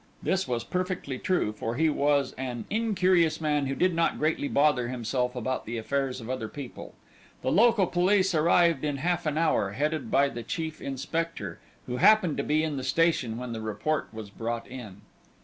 This 0.23 0.47
was 0.47 0.63
perfectly 0.63 1.19
true, 1.19 1.53
for 1.53 1.75
he 1.75 1.87
was 1.87 2.33
an 2.35 2.65
incurious 2.71 3.39
man 3.39 3.67
who 3.67 3.75
did 3.75 3.93
not 3.93 4.17
greatly 4.17 4.47
bother 4.47 4.87
himself 4.87 5.35
about 5.35 5.67
the 5.67 5.77
affairs 5.77 6.19
of 6.19 6.27
other 6.27 6.47
people. 6.47 6.95
The 7.43 7.51
local 7.51 7.85
police 7.85 8.33
arrived 8.33 8.83
in 8.83 8.97
half 8.97 9.27
an 9.27 9.37
hour, 9.37 9.73
headed 9.73 10.09
by 10.09 10.29
the 10.29 10.41
chief 10.41 10.81
inspector, 10.81 11.59
who 11.85 11.97
happened 11.97 12.37
to 12.37 12.43
be 12.43 12.63
in 12.63 12.77
the 12.77 12.83
station 12.83 13.37
when 13.37 13.53
the 13.53 13.61
report 13.61 14.07
was 14.11 14.31
brought 14.31 14.65
in. 14.67 15.01